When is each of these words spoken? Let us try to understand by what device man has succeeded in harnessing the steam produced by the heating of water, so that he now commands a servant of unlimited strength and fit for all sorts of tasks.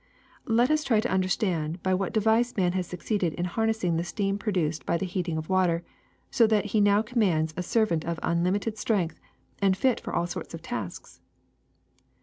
Let 0.47 0.71
us 0.71 0.83
try 0.83 0.99
to 0.99 1.11
understand 1.11 1.83
by 1.83 1.93
what 1.93 2.11
device 2.11 2.57
man 2.57 2.71
has 2.71 2.87
succeeded 2.87 3.35
in 3.35 3.45
harnessing 3.45 3.97
the 3.97 4.03
steam 4.03 4.39
produced 4.39 4.83
by 4.83 4.97
the 4.97 5.05
heating 5.05 5.37
of 5.37 5.47
water, 5.47 5.83
so 6.31 6.47
that 6.47 6.65
he 6.73 6.81
now 6.81 7.03
commands 7.03 7.53
a 7.55 7.61
servant 7.61 8.03
of 8.03 8.19
unlimited 8.23 8.79
strength 8.79 9.19
and 9.61 9.77
fit 9.77 9.99
for 9.99 10.11
all 10.11 10.25
sorts 10.25 10.55
of 10.55 10.63
tasks. 10.63 11.21